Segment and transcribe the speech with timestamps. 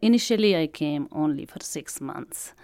[0.00, 2.54] Initially, I came only for six months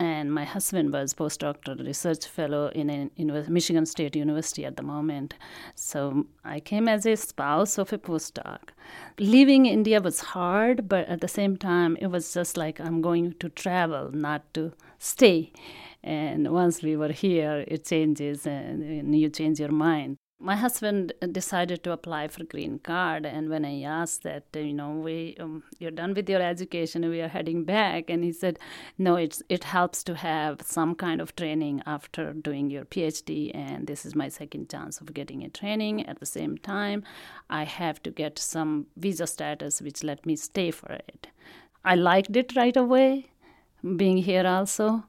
[0.00, 5.34] and my husband was postdoctoral research fellow in a Michigan State University at the moment.
[5.74, 8.70] So I came as a spouse of a postdoc.
[9.18, 13.34] Leaving India was hard, but at the same time, it was just like I'm going
[13.40, 15.52] to travel, not to stay.
[16.04, 21.82] And once we were here, it changes and you change your mind my husband decided
[21.82, 25.90] to apply for green card and when i asked that you know we um, you're
[25.90, 28.58] done with your education we are heading back and he said
[28.98, 33.88] no it's it helps to have some kind of training after doing your phd and
[33.88, 36.06] this is my second chance of getting a training.
[36.06, 37.02] At the same time
[37.50, 41.28] i have to get some visa status which let me stay for it.
[41.84, 43.30] I liked it right away
[43.96, 45.04] being here also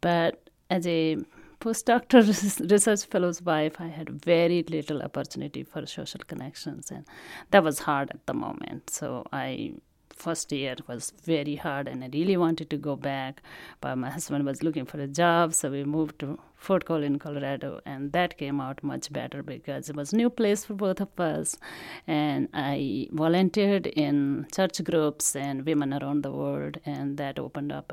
[0.00, 1.18] but as a
[1.62, 2.26] postdoctoral
[2.70, 7.04] research fellow's wife, I had very little opportunity for social connections, and
[7.52, 8.90] that was hard at the moment.
[8.90, 9.74] So I
[10.10, 13.42] first year was very hard, and I really wanted to go back,
[13.80, 17.80] but my husband was looking for a job, so we moved to Fort Collins, Colorado,
[17.86, 21.20] and that came out much better because it was a new place for both of
[21.20, 21.56] us,
[22.08, 27.92] and I volunteered in church groups and women around the world, and that opened up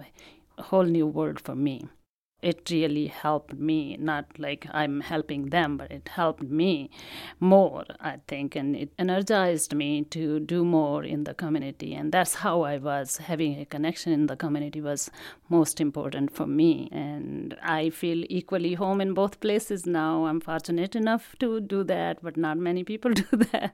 [0.57, 1.87] a whole new world for me
[2.41, 6.89] it really helped me not like i'm helping them but it helped me
[7.39, 11.93] more i think and it energized me to do more in the community.
[11.93, 15.09] And that's how i was having a connection in the community was
[15.49, 16.89] most important for me.
[16.91, 20.25] And i feel equally home in both places now.
[20.25, 23.73] I'm fortunate enough to do that but not many people do that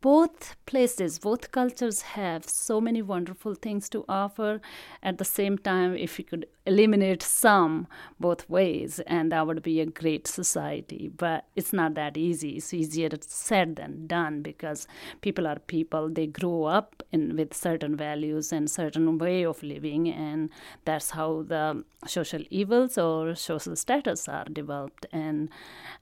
[0.00, 4.60] both places, both cultures have so many wonderful things to offer.
[5.02, 7.88] At the same time, if we could eliminate some
[8.20, 11.10] both ways, and that would be a great society.
[11.16, 12.50] But it's not that easy.
[12.58, 14.86] It's easier said than done because
[15.20, 16.08] people are people.
[16.08, 20.50] They grow up in, with certain values and certain way of living, and
[20.84, 25.06] that's how the social evils or social status are developed.
[25.10, 25.48] And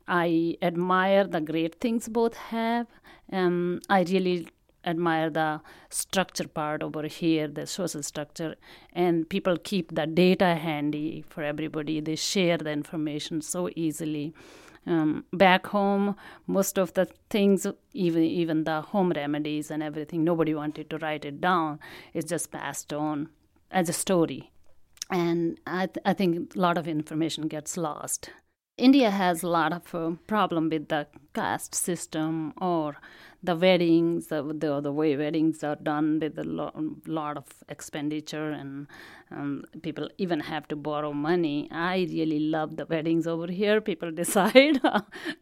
[0.06, 2.86] I admire the great things both have
[3.32, 4.48] um, I really
[4.84, 5.60] admire the
[5.90, 8.54] structure part over here, the social structure,
[8.92, 12.00] and people keep the data handy for everybody.
[12.00, 14.32] They share the information so easily.
[14.86, 16.14] Um, back home,
[16.46, 21.24] most of the things, even even the home remedies and everything, nobody wanted to write
[21.24, 21.80] it down.
[22.14, 23.28] It's just passed on
[23.72, 24.52] as a story,
[25.10, 28.30] and I, th- I think a lot of information gets lost.
[28.78, 32.96] India has a lot of uh, problem with the caste system or
[33.42, 38.50] the weddings, the, the, the way weddings are done with a lo- lot of expenditure
[38.50, 38.86] and
[39.30, 41.68] um, people even have to borrow money.
[41.70, 43.80] I really love the weddings over here.
[43.80, 44.80] People decide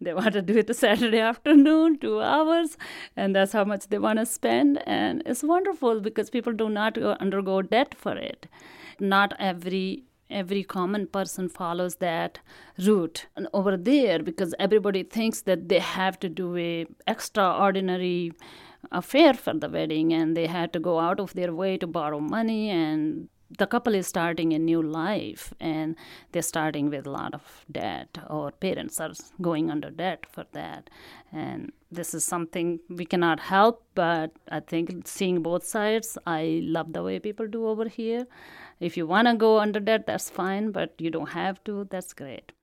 [0.01, 2.77] they want to do it a Saturday afternoon, two hours,
[3.17, 4.81] and that's how much they want to spend.
[4.87, 8.47] And it's wonderful because people do not undergo debt for it.
[9.01, 12.41] Not every every common person follows that
[12.79, 13.27] route.
[13.37, 18.33] And over there because everybody thinks that they have to do a extraordinary
[18.93, 22.21] affair for the wedding and they had to go out of their way to borrow
[22.21, 25.97] money and the couple is starting a new life and
[26.33, 30.91] they're starting with a lot of debt or parents are going under debt for that.
[31.33, 36.93] And this is something we cannot help but i think seeing both sides i love
[36.93, 38.27] the way people do over here.
[38.81, 42.13] If you want to go under debt that's fine but you don't have to that's
[42.13, 42.55] great